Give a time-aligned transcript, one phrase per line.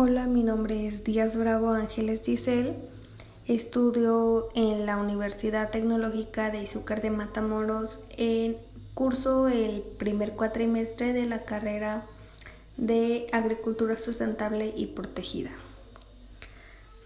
[0.00, 2.76] Hola, mi nombre es Díaz Bravo Ángeles Giselle.
[3.48, 7.98] Estudio en la Universidad Tecnológica de Izúcar de Matamoros.
[8.16, 8.58] En
[8.94, 12.06] curso el primer cuatrimestre de la carrera
[12.76, 15.50] de Agricultura Sustentable y Protegida.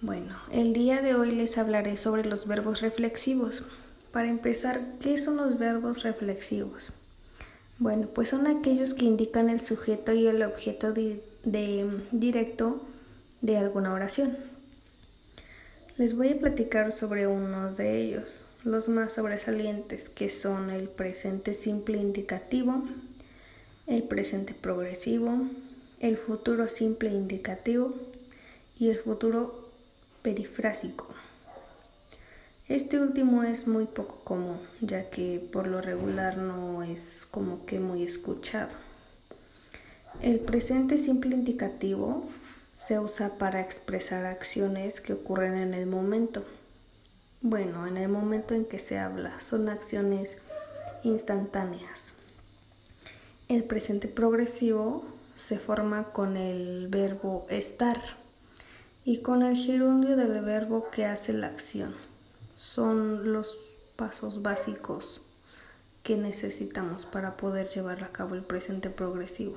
[0.02, 3.64] Bueno, el día de hoy les hablaré sobre los verbos reflexivos.
[4.10, 6.92] Para empezar, ¿qué son los verbos reflexivos?
[7.78, 12.82] Bueno, pues son aquellos que indican el sujeto y el objeto de, directo
[13.40, 14.36] de alguna oración.
[15.98, 21.54] Les voy a platicar sobre unos de ellos, los más sobresalientes, que son el presente
[21.54, 22.82] simple indicativo,
[23.86, 25.48] el presente progresivo,
[26.00, 27.94] el futuro simple indicativo
[28.78, 29.68] y el futuro
[30.22, 31.06] perifrásico.
[32.68, 37.80] Este último es muy poco común, ya que por lo regular no es como que
[37.80, 38.70] muy escuchado.
[40.22, 42.22] El presente simple indicativo
[42.76, 46.44] se usa para expresar acciones que ocurren en el momento.
[47.40, 50.38] Bueno, en el momento en que se habla, son acciones
[51.02, 52.14] instantáneas.
[53.48, 58.00] El presente progresivo se forma con el verbo estar
[59.04, 61.96] y con el gerundio del verbo que hace la acción
[62.54, 63.58] son los
[63.96, 65.20] pasos básicos
[66.04, 69.56] que necesitamos para poder llevar a cabo el presente progresivo.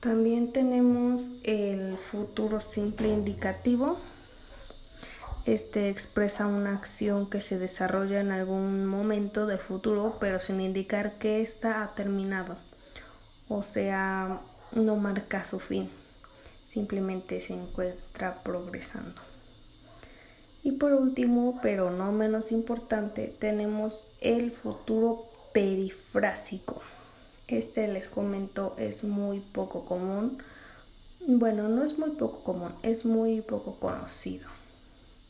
[0.00, 3.98] También tenemos el futuro simple indicativo.
[5.46, 11.18] Este expresa una acción que se desarrolla en algún momento del futuro, pero sin indicar
[11.18, 12.56] que ésta ha terminado.
[13.48, 14.40] O sea,
[14.72, 15.88] no marca su fin.
[16.68, 19.22] Simplemente se encuentra progresando.
[20.62, 26.82] Y por último, pero no menos importante, tenemos el futuro perifrásico.
[27.48, 30.38] Este les comento es muy poco común.
[31.26, 34.48] Bueno, no es muy poco común, es muy poco conocido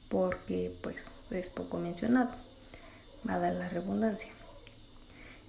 [0.09, 2.31] porque pues es poco mencionado,
[3.25, 4.31] dar la redundancia.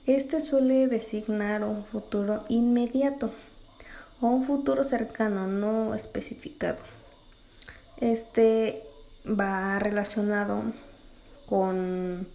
[0.05, 3.31] Este suele designar un futuro inmediato
[4.21, 6.79] o un futuro cercano no especificado.
[7.97, 8.83] Este
[9.27, 10.63] va relacionado
[11.45, 12.27] con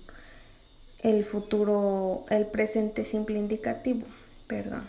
[1.00, 4.06] el futuro, el presente simple indicativo,
[4.46, 4.84] perdón.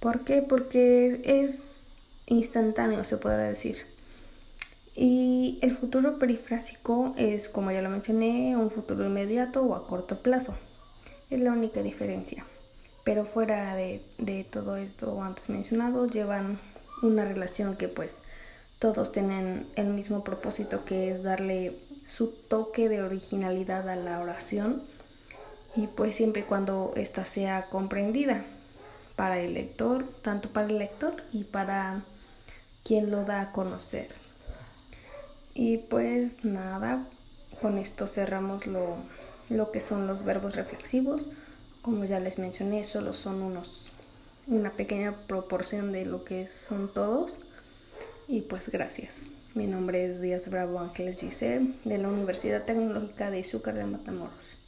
[0.00, 0.42] ¿Por qué?
[0.42, 3.78] Porque es instantáneo, se podrá decir.
[4.94, 10.20] Y el futuro perifrásico es, como ya lo mencioné, un futuro inmediato o a corto
[10.20, 10.54] plazo.
[11.28, 12.46] Es la única diferencia.
[13.04, 16.58] Pero fuera de, de todo esto antes mencionado, llevan
[17.02, 18.20] una relación que pues
[18.78, 21.76] todos tienen el mismo propósito que es darle
[22.08, 24.82] su toque de originalidad a la oración
[25.76, 28.44] y pues siempre y cuando ésta sea comprendida
[29.14, 32.02] para el lector, tanto para el lector y para
[32.82, 34.08] quien lo da a conocer.
[35.54, 37.06] Y pues nada,
[37.60, 38.96] con esto cerramos lo,
[39.48, 41.28] lo que son los verbos reflexivos.
[41.82, 43.92] Como ya les mencioné, solo son unos
[44.48, 47.36] una pequeña proporción de lo que son todos.
[48.28, 49.26] Y pues gracias.
[49.54, 54.58] Mi nombre es Díaz Bravo Ángeles Giselle de la Universidad Tecnológica de Izúcar de Matamoros.